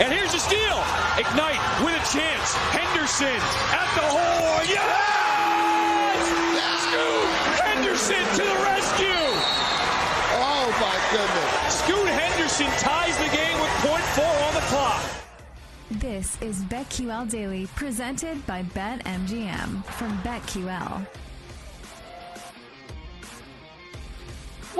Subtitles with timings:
[0.00, 0.82] And here's the steal.
[1.16, 2.52] Ignite with a chance.
[2.74, 3.38] Henderson
[3.70, 4.58] at the hole.
[4.66, 6.18] Yes!
[6.82, 7.30] Scoot
[7.62, 9.22] Henderson to the rescue.
[10.42, 11.78] Oh my goodness.
[11.78, 13.70] Scoot Henderson ties the game with
[14.18, 15.02] .4 on the clock.
[15.92, 21.06] This is BetQL Daily, presented by BetMGM from BetQL.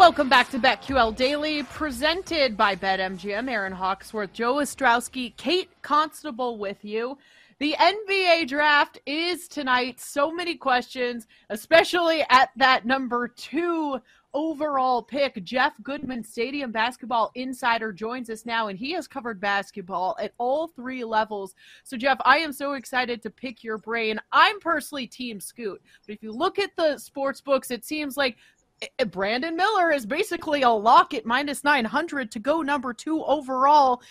[0.04, 3.50] Welcome back to BetQL Daily, presented by BetMGM.
[3.50, 7.16] Aaron Hawksworth, Joe Ostrowski, Kate Constable with you.
[7.58, 9.98] The NBA draft is tonight.
[9.98, 13.98] So many questions, especially at that number two
[14.34, 15.42] overall pick.
[15.42, 20.68] Jeff Goodman, Stadium Basketball Insider, joins us now, and he has covered basketball at all
[20.68, 21.54] three levels.
[21.82, 24.20] So, Jeff, I am so excited to pick your brain.
[24.32, 28.36] I'm personally Team Scoot, but if you look at the sports books, it seems like
[29.10, 34.02] Brandon Miller is basically a lock at minus 900 to go number two overall.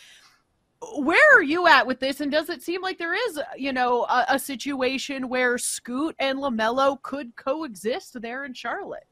[0.98, 2.20] Where are you at with this?
[2.20, 6.40] And does it seem like there is, you know, a, a situation where Scoot and
[6.40, 9.08] LaMelo could coexist there in Charlotte?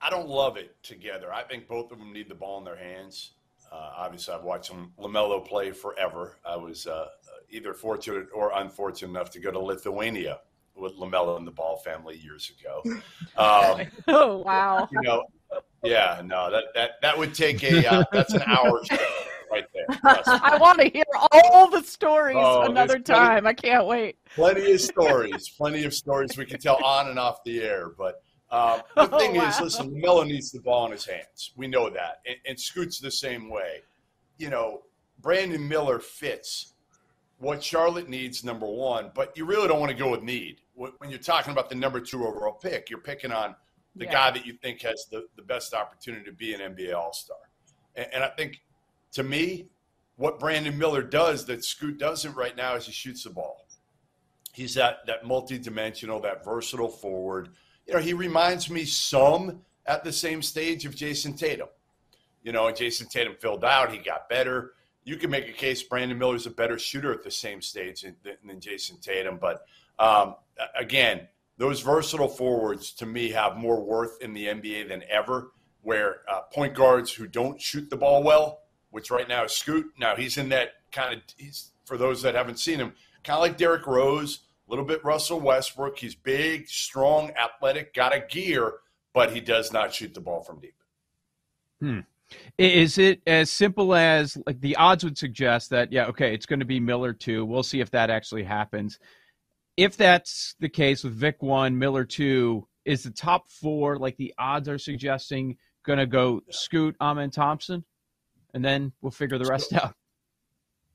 [0.00, 1.32] I don't love it together.
[1.32, 3.32] I think both of them need the ball in their hands.
[3.70, 6.38] Uh, obviously, I've watched LaMelo play forever.
[6.46, 7.06] I was uh,
[7.50, 10.38] either fortunate or unfortunate enough to go to Lithuania
[10.78, 12.82] with LaMelo and the Ball family years ago.
[13.36, 14.88] Um, oh, wow.
[14.90, 15.24] You know,
[15.84, 18.96] yeah, no, that, that, that would take a, uh, that's an hour show
[19.52, 19.86] right there.
[20.26, 23.46] I want to hear all the stories Oh, another there's plenty- time.
[23.46, 24.16] I can't wait.
[24.34, 27.90] plenty of stories, plenty of stories we can tell on and off the air.
[27.96, 31.52] But uh, the Oh, thing is, listen, Melo needs the ball in his hands.
[31.56, 33.82] We know that, and, and Scoot's the same way.
[34.36, 34.82] You know,
[35.20, 36.74] Brandon Miller fits
[37.38, 39.10] what Charlotte needs, number one.
[39.14, 42.00] But you really don't want to go with need when you're talking about the number
[42.00, 42.90] two overall pick.
[42.90, 43.54] You're picking on
[43.96, 44.12] the Yeah.
[44.12, 47.38] guy that you think has the, the best opportunity to be an NBA All Star.
[47.96, 48.62] And, and I think,
[49.12, 49.66] to me,
[50.16, 53.66] what Brandon Miller does that Scoot doesn't right now is he shoots the ball.
[54.52, 57.50] He's that that multi-dimensional, that versatile forward.
[57.86, 61.68] You know, he reminds me some at the same stage of Jayson Tatum.
[62.42, 64.72] You know, and Jayson Tatum filled out, he got better.
[65.08, 68.14] You can make a case Brandon Miller's a better shooter at the same stage than,
[68.44, 69.38] than Jayson Tatum.
[69.40, 69.64] But
[69.98, 70.34] um,
[70.78, 75.52] again, those versatile forwards to me have more worth in the NBA than ever.
[75.80, 79.86] Where uh, point guards who don't shoot the ball well, which right now is Scoot.
[79.98, 81.22] Now he's in that kind of.
[81.38, 82.92] He's for those that haven't seen him,
[83.24, 85.98] kind of like Derrick Rose, a little bit Russell Westbrook.
[85.98, 88.74] He's big, strong, athletic, got a gear,
[89.14, 90.74] but he does not shoot the ball from deep.
[91.80, 92.00] Hmm.
[92.58, 96.60] Is it as simple as like the odds would suggest that, yeah, okay, it's going
[96.60, 97.44] to be Miller two.
[97.44, 98.98] We'll see if that actually happens.
[99.76, 104.34] If that's the case with Vic one, Miller two, is the top four like the
[104.38, 107.84] odds are suggesting going to go Scoot, Amen Thompson,
[108.52, 109.94] and then we'll figure the rest out.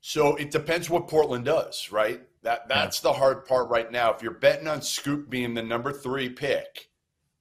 [0.00, 2.20] So it depends what Portland does, right?
[2.42, 4.12] That that's the hard part right now.
[4.12, 6.90] If you're betting on Scoot being the number three pick,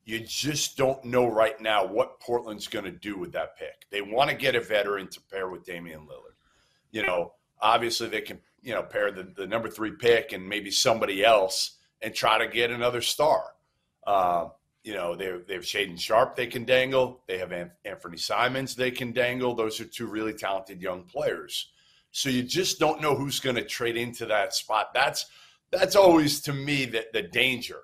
[0.06, 3.88] you just don't know right now what Portland's going to do with that pick.
[3.90, 6.36] They want to get a veteran to pair with Damian Lillard.
[6.92, 10.72] You know, obviously they can, you know, pair the, the number three pick and maybe
[10.72, 13.54] somebody else and try to get another star.
[14.06, 14.50] Uh,
[14.84, 17.24] you know, they, they have Shaedon Sharpe they can dangle.
[17.28, 17.54] They have
[17.86, 19.56] Anthony Simons they can dangle.
[19.56, 21.72] Those are two really talented young players.
[22.12, 24.94] So you just don't know who's going to trade into that spot.
[24.94, 25.26] That's
[25.72, 27.80] that's always to me the, the danger,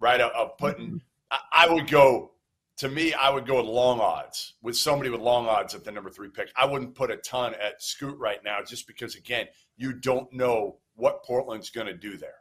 [0.00, 0.20] right?
[0.20, 1.02] Of, of putting.
[1.30, 2.32] I, I would go
[2.78, 5.90] to me, I would go with long odds with somebody with long odds at the
[5.90, 6.50] number three pick.
[6.56, 9.46] I wouldn't put a ton at Scoot right now, just because again,
[9.76, 12.36] you don't know what Portland's going to do there.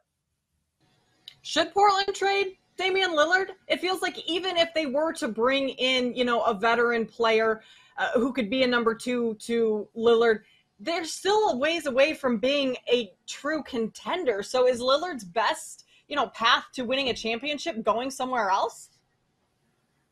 [1.41, 3.47] Should Portland trade Damian Lillard?
[3.67, 7.61] It feels like even if they were to bring in, you know, a veteran player
[7.97, 10.41] uh, who could be a number two to Lillard,
[10.79, 14.43] they're still a ways away from being a true contender.
[14.43, 18.89] So is Lillard's best, you know, path to winning a championship going somewhere else?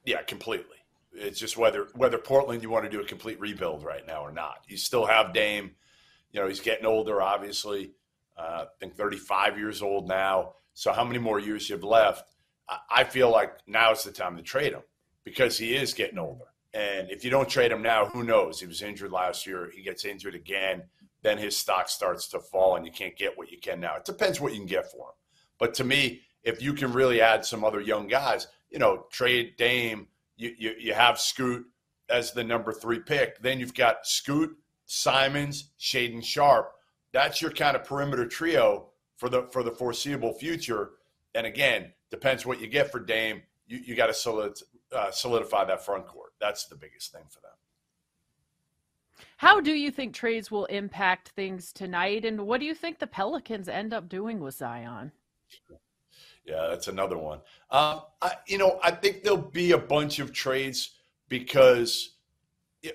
[0.06, 0.78] Yeah, completely.
[1.14, 4.32] It's just whether whether Portland you want to do a complete rebuild right now or
[4.32, 4.66] not.
[4.68, 5.72] You still have Dame.
[6.32, 7.94] You know, he's getting older, obviously.
[8.38, 10.56] Uh, I think 35 years old now.
[10.74, 12.34] So how many more years you have left?
[12.90, 14.82] I feel like now is the time to trade him
[15.24, 16.46] because he is getting older.
[16.74, 18.60] And if you don't trade him now, who knows?
[18.60, 19.72] He was injured last year.
[19.74, 20.84] He gets injured again.
[21.22, 23.96] Then his stock starts to fall and you can't get what you can now.
[23.96, 25.16] It depends what you can get for him.
[25.60, 29.56] But to me, if you can really add some other young guys, you know, trade
[29.58, 30.08] Dame,
[30.38, 31.66] you, you, you have Scoot
[32.10, 33.42] as the number three pick.
[33.42, 34.56] Then you've got Scoot,
[34.86, 36.72] Simons, Shaedon Sharpe.
[37.12, 40.92] That's your kind of perimeter trio for the for the foreseeable future.
[41.34, 43.42] And again, depends what you get for Dame.
[43.68, 44.58] You, you got to solid,
[44.92, 46.34] uh, solidify that front court.
[46.40, 47.52] That's the biggest thing for them.
[49.38, 52.26] How do you think trades will impact things tonight?
[52.26, 55.12] And what do you think the Pelicans end up doing with Zion?
[56.46, 57.40] Yeah, that's another one.
[57.72, 60.92] Um, I, you know, I think there'll be a bunch of trades
[61.28, 62.18] because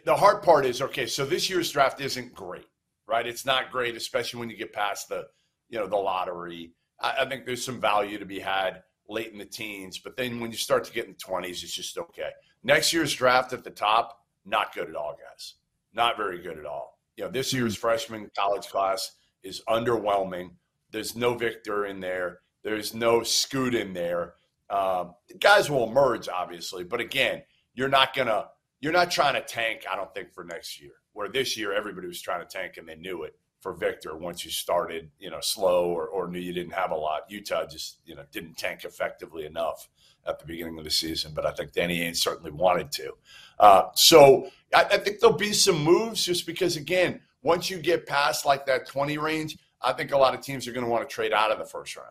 [0.05, 1.07] the hard part is okay.
[1.07, 2.67] So this year's draft isn't great,
[3.09, 3.27] right?
[3.27, 5.27] It's not great, especially when you get past the,
[5.69, 6.73] you know, the lottery.
[7.01, 10.39] I, I think there's some value to be had late in the teens, but then
[10.39, 12.31] when you start to get in the twenties, it's just okay.
[12.63, 15.55] Next year's draft at the top, not good at all, guys.
[15.93, 17.01] Not very good at all.
[17.17, 20.51] You know, this year's freshman college class is underwhelming.
[20.91, 22.41] There's no Victor in there.
[22.63, 24.35] There's no Scoot in there.
[24.69, 27.43] Um, guys will emerge, obviously, but again,
[27.75, 28.49] you're not gonna,
[28.81, 29.85] you're not trying to tank.
[29.91, 30.93] I don't think for next year.
[31.13, 34.45] Where this year everybody was trying to tank and they knew it for Victor once
[34.45, 37.23] you started, you know, slow or, or knew you didn't have a lot.
[37.29, 39.89] Utah just, you know, didn't tank effectively enough
[40.27, 43.13] at the beginning of the season, but I think Danny Ainge certainly wanted to.
[43.59, 48.07] Uh, so I, I, think there'll be some moves just because, again, once you get
[48.07, 51.09] past like that 20 range, I think a lot of teams are going to want
[51.09, 52.11] to trade out of the first round.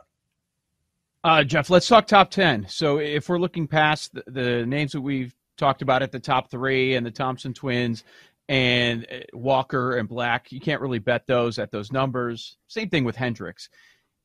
[1.24, 2.68] Uh, Jeff, let's talk top 10.
[2.70, 6.50] So if we're looking past the, the names that we've talked about at the top
[6.50, 8.04] three and the Thompson twins
[8.48, 12.58] and uh, Walker and Black, you can't really bet those at those numbers.
[12.68, 13.70] Same thing with Hendricks.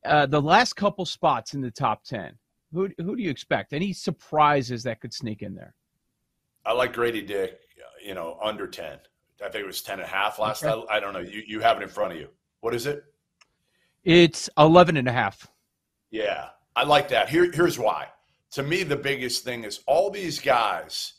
[0.05, 2.37] Uh, the last couple spots in the top 10,
[2.75, 3.73] who who do you expect?
[3.73, 5.73] Any surprises that could sneak in there?
[6.65, 7.59] I like Grady Dick.
[8.03, 8.99] You know, under ten.
[9.43, 10.63] I think it was ten and a half last.
[10.63, 10.85] Okay.
[10.89, 11.19] I, I don't know.
[11.19, 12.27] You you have it in front of you.
[12.59, 13.03] What is it?
[14.05, 15.47] It's 11 and a half.
[16.11, 17.27] Yeah, I like that.
[17.27, 18.07] Here, here's why.
[18.51, 21.13] To me, the biggest thing is all these guys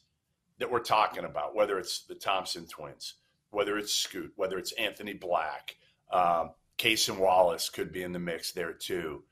[0.58, 3.14] that we're talking about, whether it's the Thompson twins,
[3.50, 5.76] whether it's Scoot, whether it's Anthony Black,
[6.12, 6.50] um,
[6.82, 9.24] and Wallace could be in the mix there too.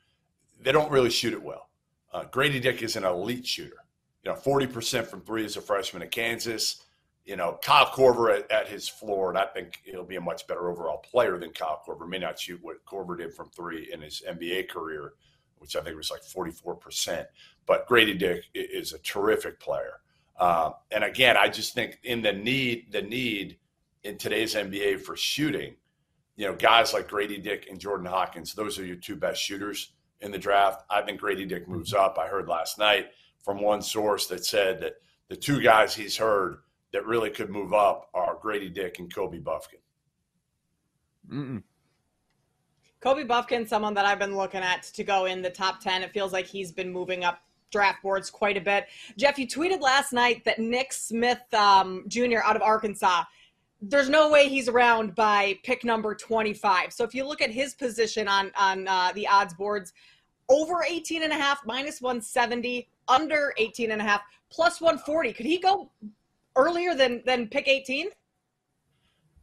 [0.60, 1.68] They don't really shoot it well.
[2.12, 3.84] Uh, Grady Dick is an elite shooter.
[4.24, 6.83] You know, 40% from three as a freshman at Kansas.
[7.24, 10.46] You know, Kyle Korver at, at, his floor, and I think he'll be a much
[10.46, 12.06] better overall player than Kyle Korver.
[12.06, 15.14] May not shoot what Korver did from three in his NBA career,
[15.56, 17.24] which I think was like 44%.
[17.66, 20.00] But Grady Dick is a terrific player.
[20.36, 23.56] Uh, and again, I just think in the need, the need
[24.02, 25.76] in today's NBA for shooting,
[26.36, 29.92] you know, guys like Grady Dick and Jordan Hawkins, those are your two best shooters
[30.20, 30.84] in the draft.
[30.90, 32.18] I think Grady Dick moves up.
[32.18, 33.10] I heard last night
[33.44, 34.94] from one source that said that
[35.28, 36.58] the two guys he's heard
[36.94, 39.80] that really could move up are Grady Dick and Kobe Bufkin.
[41.30, 41.62] Mm-mm.
[43.00, 46.04] Kobe Bufkin, someone that I've been looking at to go in the top 10.
[46.04, 47.40] It feels like he's been moving up
[47.72, 48.86] draft boards quite a bit.
[49.18, 52.38] Jeff, you tweeted last night that Nick Smith um, Jr.
[52.44, 53.24] out of Arkansas,
[53.82, 56.92] there's no way he's around by pick number 25.
[56.92, 59.92] So if you look at his position on, on uh, the odds boards,
[60.48, 65.32] over 18 and a half, minus 170, under 18 and a half, plus 140.
[65.32, 65.90] Could he go
[66.56, 68.08] earlier than than pick 18?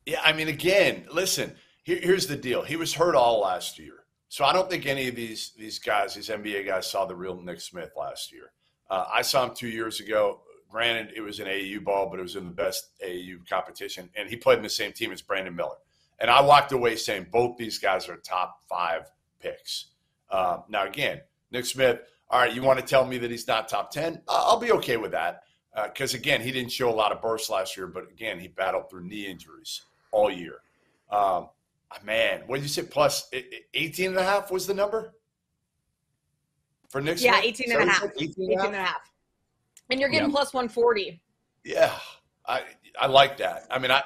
[0.05, 1.55] Yeah, I mean, again, listen.
[1.83, 2.61] Here, here's the deal.
[2.61, 6.15] He was hurt all last year, so I don't think any of these these guys,
[6.15, 8.51] these NBA guys, saw the real Nick Smith last year.
[8.89, 10.41] Uh, I saw him two years ago.
[10.69, 14.29] Granted, it was an AAU ball, but it was in the best AAU competition, and
[14.29, 15.75] he played in the same team as Brandon Miller.
[16.19, 19.87] And I walked away saying both these guys are top five picks.
[20.29, 21.99] Uh, now, again, Nick Smith.
[22.29, 24.21] All right, you want to tell me that he's not top ten?
[24.27, 25.43] I'll be okay with that
[25.85, 28.47] because uh, again, he didn't show a lot of bursts last year, but again, he
[28.47, 30.55] battled through knee injuries all year.
[31.09, 31.49] Um,
[32.03, 32.83] man, what did you say?
[32.83, 33.29] Plus
[33.73, 35.13] 18 and a half was the number
[36.89, 38.03] for Nick Yeah, 18 and a half.
[38.19, 39.11] 18 and a half.
[39.89, 40.35] And you're getting yeah.
[40.35, 41.21] plus 140.
[41.63, 41.91] Yeah,
[42.47, 42.63] I
[42.99, 43.67] I like that.
[43.69, 44.03] I mean, I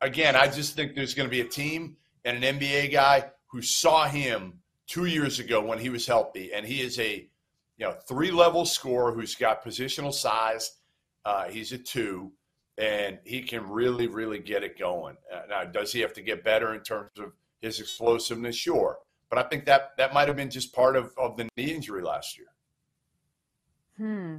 [0.00, 3.62] again, I just think there's going to be a team and an NBA guy who
[3.62, 7.28] saw him two years ago when he was healthy, and he is a
[7.76, 10.72] you know three level scorer who's got positional size.
[11.24, 12.32] Uh, he's a two
[12.78, 15.16] and he can really, really get it going.
[15.32, 18.56] Uh, now, does he have to get better in terms of his explosiveness?
[18.56, 18.98] Sure,
[19.30, 22.02] but I think that that might have been just part of, of the knee injury
[22.02, 22.48] last year.
[23.96, 24.38] Hmm.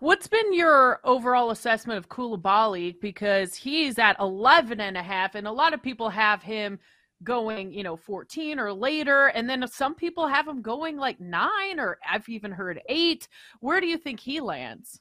[0.00, 2.98] What's been your overall assessment of Coulibaly?
[3.00, 6.78] Because he's at 11 and a half, and a lot of people have him
[7.22, 9.26] going, you know, 14 or later.
[9.26, 13.28] And then some people have him going like nine, or I've even heard eight.
[13.60, 15.00] Where do you think he lands?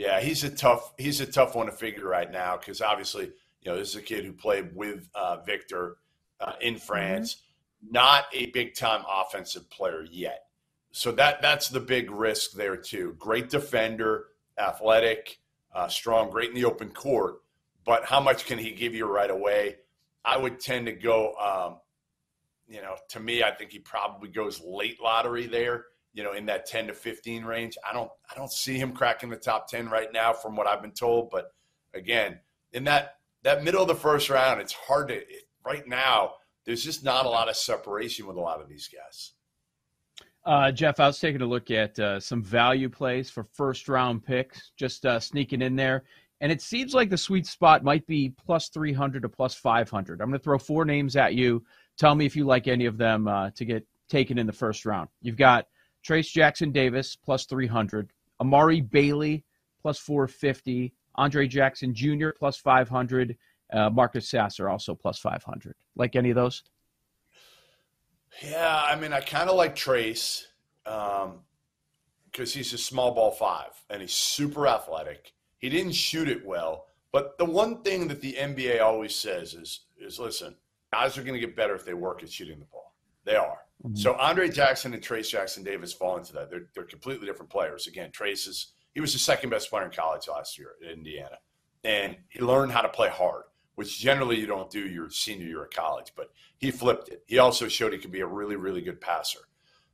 [0.00, 3.26] Yeah, he's a tough he's a tough one to figure right now because obviously
[3.60, 5.98] you know this is a kid who played with uh, Victor
[6.40, 6.82] uh, in mm-hmm.
[6.82, 7.92] France, mm-hmm.
[7.92, 10.44] not a big time offensive player yet.
[10.90, 13.14] So that that's the big risk there too.
[13.18, 15.38] Great defender, athletic,
[15.74, 17.42] uh, strong, great in the open court,
[17.84, 19.76] but how much can he give you right away?
[20.24, 21.34] I would tend to go.
[21.34, 21.76] Um,
[22.66, 26.46] you know, to me, I think he probably goes late lottery there you know, in
[26.46, 27.76] that 10 to 15 range.
[27.88, 30.82] I don't I don't see him cracking the top 10 right now from what I've
[30.82, 31.52] been told, but
[31.94, 32.38] again,
[32.72, 35.22] in that that middle of the first round, it's hard to
[35.64, 36.32] right now
[36.64, 39.32] there's just not a lot of separation with a lot of these guys.
[40.44, 44.24] Uh, Jeff, I was taking a look at uh, some value plays for first round
[44.24, 46.04] picks, just uh, sneaking in there.
[46.40, 50.20] And it seems like the sweet spot might be plus 300 to plus 500.
[50.20, 51.62] I'm going to throw four names at you.
[51.98, 54.86] Tell me if you like any of them uh, to get taken in the first
[54.86, 55.10] round.
[55.20, 55.66] You've got
[56.06, 59.44] Trayce Jackson Davis plus 300, Amari Bailey
[59.82, 62.30] plus 450, Andre Jackson Jr.
[62.30, 63.36] plus 500,
[63.72, 65.74] uh, Marcus Sasser also plus 500.
[65.96, 66.62] Like any of those?
[68.42, 70.44] Yeah, I mean, I kind of like Trayce
[70.84, 71.38] because um,
[72.32, 75.32] he's a small ball five and he's super athletic.
[75.58, 79.80] He didn't shoot it well, but the one thing that the NBA always says is,
[79.98, 80.56] is listen,
[80.92, 82.94] guys are going to get better if they work at shooting the ball.
[83.24, 83.58] They are.
[83.84, 83.96] Mm-hmm.
[83.96, 86.50] So Andre Jackson and Trayce Jackson Davis fall into that.
[86.50, 87.86] They're, they're completely different players.
[87.86, 91.38] Again, Trayce is he was the second best player in college last year at Indiana,
[91.84, 93.44] and he learned how to play hard,
[93.76, 96.12] which generally you don't do your senior year of college.
[96.16, 97.22] But he flipped it.
[97.26, 99.40] He also showed he could be a really really good passer.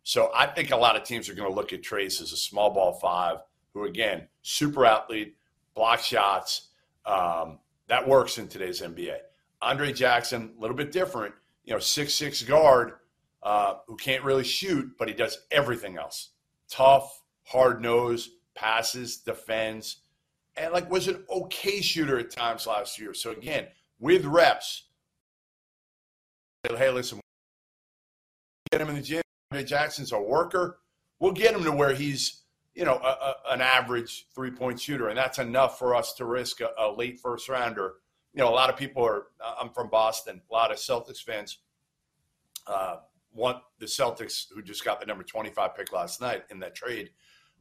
[0.03, 2.37] So I think a lot of teams are going to look at Trayce as a
[2.37, 3.39] small ball five,
[3.73, 5.37] who again super athlete,
[5.75, 6.69] block shots.
[7.05, 9.19] Um, that works in today's NBA.
[9.63, 11.35] Andre Jackson, a little bit different.
[11.65, 12.95] You know, six six guard
[13.47, 16.31] uh, who can't really shoot, but he does everything else.
[16.69, 19.99] Tough, hard nose, passes, defends,
[20.57, 23.15] and like was an okay shooter at times last year.
[23.15, 23.69] So again,
[24.01, 24.89] with reps,
[26.65, 27.21] hey, listen,
[28.73, 29.23] get him in the gym.
[29.65, 30.81] Jackson's a worker.
[31.21, 32.43] We'll get him to where he's,
[32.75, 36.25] you know, a, a, an average three point shooter, and that's enough for us to
[36.25, 37.95] risk a, a late first rounder.
[38.35, 39.29] You know, a lot of people are.
[39.61, 40.43] I'm from Boston.
[40.51, 41.59] A lot of Celtics fans.
[42.67, 42.97] Uh,
[43.37, 47.11] want the Celtics, who just got the number 25 pick last night in that trade,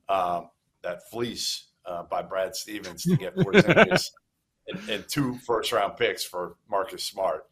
[0.10, 0.50] um,
[0.82, 4.10] that fleece uh, by Brad Stevens to get Porzingis
[4.68, 7.46] and, and, two first round picks for Marcus Smart.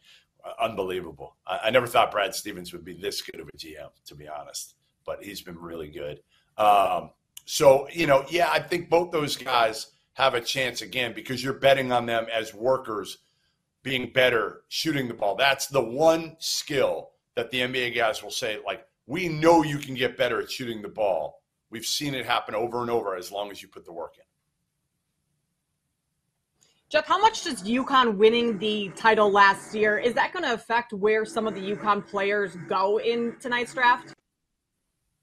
[0.43, 1.35] Uh, unbelievable.
[1.45, 4.27] I, I, never thought Brad Stevens would be this good of a GM, to be
[4.27, 4.75] honest,
[5.05, 6.19] but he's been really good.
[6.57, 7.11] Um,
[7.45, 11.53] so, you know, yeah, I think both those guys have a chance again because you're
[11.53, 13.19] betting on them as workers
[13.83, 15.35] being better shooting the ball.
[15.35, 19.95] That's the one skill that the NBA guys will say, like, we know you can
[19.95, 21.41] get better at shooting the ball.
[21.69, 24.23] We've seen it happen over and over as long as you put the work in.
[26.89, 30.93] Jeff, how much does UConn winning the title last year is that going to affect
[30.93, 34.13] where some of the UConn players go in tonight's draft?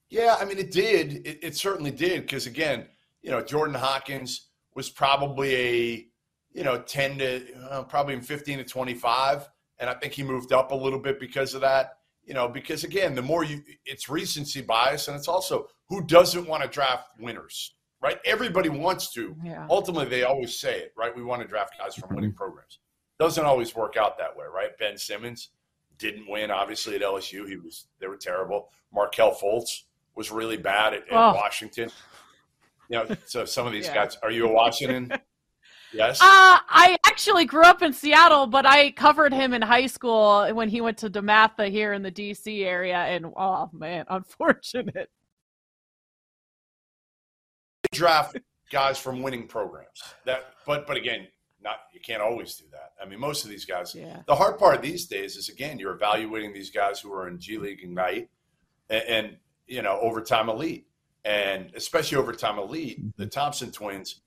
[0.08, 1.24] Yeah, I mean it did.
[1.24, 2.88] It, it certainly did because again,
[3.22, 6.06] you know, Jordan Hawkins was probably a
[6.52, 9.48] you know ten to uh, probably in fifteen to twenty five,
[9.78, 12.84] and I think he moved up a little bit because of that you know, because
[12.84, 17.08] again, the more you, it's recency bias, and it's also who doesn't want to draft
[17.18, 17.74] winners.
[18.02, 18.18] right?
[18.24, 19.36] Everybody wants to.
[19.44, 19.66] Yeah.
[19.68, 21.14] Ultimately, they always say it, right?
[21.14, 22.78] We want to draft guys from winning programs.
[23.18, 24.70] Doesn't always work out that way, right?
[24.78, 25.50] Ben Simmons
[25.98, 27.46] didn't win, obviously, at LSU.
[27.48, 28.70] He was they were terrible.
[28.92, 29.82] Markelle Fultz
[30.14, 31.34] was really bad at, at Oh.
[31.34, 31.90] Washington.
[32.88, 33.94] You know, so some of these Yeah.
[33.94, 34.16] guys.
[34.22, 35.12] Are you a Washington?
[35.92, 36.20] yes.
[36.20, 40.68] Uh, I actually grew up in Seattle, but I covered him in high school when
[40.68, 42.98] he went to DeMatha here in the DC area.
[42.98, 45.10] And oh man, unfortunate.
[47.92, 48.38] draft
[48.70, 50.02] guys from winning programs.
[50.24, 51.26] That, but but again,
[51.62, 52.92] not you can't always do that.
[53.02, 53.94] I mean, most of these guys.
[53.94, 54.22] Yeah.
[54.26, 57.58] The hard part these days is again you're evaluating these guys who are in G
[57.58, 58.28] League Ignite
[58.88, 59.36] and, and
[59.66, 60.86] you know overtime elite,
[61.24, 64.20] and especially overtime elite, the Thompson twins.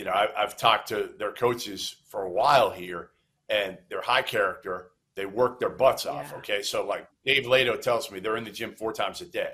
[0.00, 3.10] You know, I, I've talked to their coaches for a while here,
[3.50, 4.92] and they're high character.
[5.14, 6.28] They work their butts off.
[6.32, 6.38] Yeah.
[6.38, 9.52] Okay, so like Dave Leitao tells me, they're in the gym four times a day,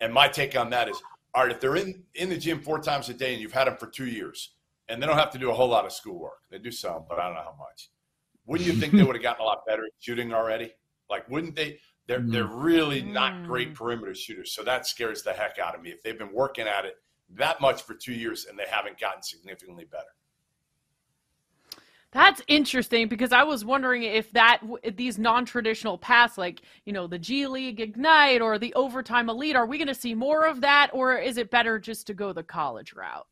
[0.00, 0.96] and my take on that is,
[1.34, 3.66] all right, if they're in in the gym four times a day and you've had
[3.66, 4.54] them for two years,
[4.88, 7.18] and they don't have to do a whole lot of schoolwork, they do some, but
[7.18, 7.90] I don't know how much.
[8.46, 10.72] Wouldn't you think they would have gotten a lot better at shooting already?
[11.10, 11.78] Like, wouldn't they?
[12.06, 12.64] They're they're mm.
[12.64, 13.74] really not great mm.
[13.74, 15.90] perimeter shooters, so that scares the heck out of me.
[15.90, 16.96] If they've been working at it
[17.30, 20.04] that much for two years and they haven't gotten significantly better.
[22.12, 24.60] That's interesting because I was wondering if that
[24.94, 29.66] these non-traditional paths, like you know the G League Ignite or the Overtime Elite, are
[29.66, 32.44] we going to see more of that, or is it better just to go the
[32.44, 33.26] college route?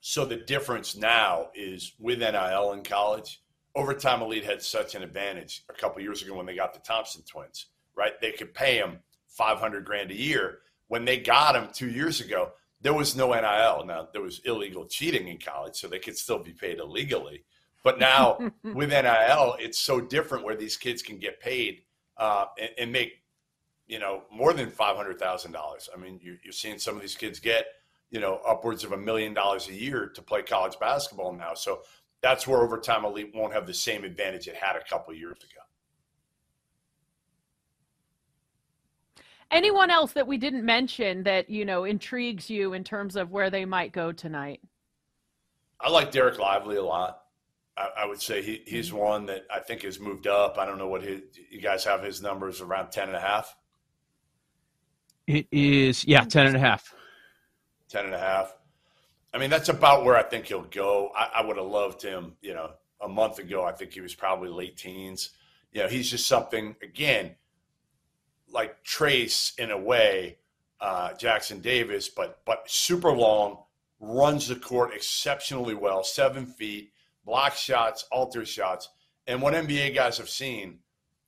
[0.00, 3.42] So the difference now is with NIL in college,
[3.74, 7.22] Overtime Elite had such an advantage a couple years ago when they got the Thompson
[7.28, 7.66] twins,
[7.96, 8.12] right?
[8.20, 10.60] They could pay them 500 grand a year.
[10.86, 12.52] When they got them two years ago,
[12.86, 13.84] there was no NIL.
[13.84, 17.42] Now, there was illegal cheating in college, so they could still be paid illegally.
[17.82, 21.82] But now with NIL, it's so different where these kids can get paid
[22.16, 23.24] uh, and, and make,
[23.88, 25.88] you know, more than $500,000.
[25.92, 27.66] I mean, you, you're seeing some of these kids get,
[28.12, 31.54] you know, upwards of a million dollars a year to play college basketball now.
[31.54, 31.80] So
[32.22, 35.65] that's where Overtime Elite won't have the same advantage it had a couple years ago.
[39.50, 43.50] Anyone else that we didn't mention that you know intrigues you in terms of where
[43.50, 44.60] they might go tonight?
[45.80, 47.22] I like Dereck Lively a lot.
[47.76, 48.98] I, I would say he, he's mm-hmm.
[48.98, 50.58] one that I think has moved up.
[50.58, 53.54] I don't know what his, you guys have his numbers around 10 and a half,
[55.26, 56.94] It is, yeah, 10 and a half.
[57.88, 58.54] 10 and a half.
[59.34, 61.10] I mean, that's about where I think he'll go.
[61.14, 62.70] I, I would have loved him, you know,
[63.02, 63.64] a month ago.
[63.64, 65.30] I think he was probably late teens.
[65.72, 67.34] You know, he's just something, again,
[68.50, 70.36] like Trayce in a way,
[70.80, 73.58] uh, Jackson Davis, but but super long,
[74.00, 76.92] runs the court exceptionally well, seven feet,
[77.24, 78.90] block shots, alter shots.
[79.26, 80.78] And what NBA guys have seen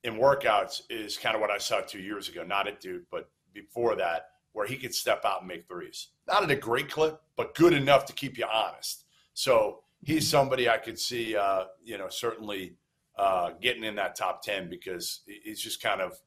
[0.05, 3.31] in workouts is kind of what I saw two years ago, not at Duke, but
[3.53, 6.09] before that, where he could step out and make threes.
[6.27, 9.05] Not at a great clip, but good enough to keep you honest.
[9.35, 12.77] So he's somebody I could see, uh, you know, certainly
[13.17, 16.21] uh, getting in that top 10 because he's just kind of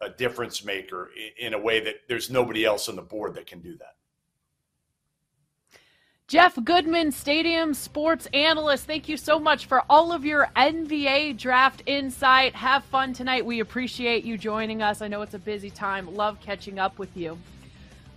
[0.00, 3.60] a difference maker in a way that there's nobody else on the board that can
[3.60, 3.94] do that.
[6.28, 11.84] Jeff Goodman, Stadium Sports Analyst, thank you so much for all of your NBA draft
[11.86, 12.52] insight.
[12.56, 13.46] Have fun tonight.
[13.46, 15.02] We appreciate you joining us.
[15.02, 16.12] I know it's a busy time.
[16.16, 17.38] Love catching up with you.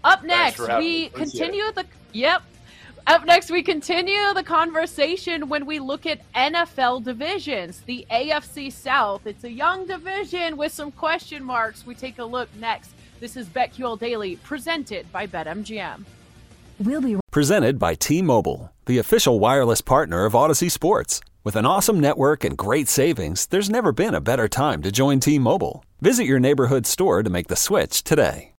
[0.03, 1.03] Up next, for having me.
[1.03, 2.41] we continue the Yep.
[3.09, 7.81] Up next, we continue the conversation when we look at NFL divisions.
[7.87, 9.25] The AFC South.
[9.25, 11.87] It's a young division with some question marks.
[11.87, 12.91] We take a look next.
[13.19, 16.05] This is BetQL Daily, presented by BetMGM.
[16.77, 21.19] We'll be Presented by T Mobile, the official wireless partner of Audacy Sports.
[21.43, 25.19] With an awesome network and great savings, there's never been a better time to join
[25.19, 25.83] T Mobile.
[25.99, 28.51] Visit your neighborhood store to make the switch today.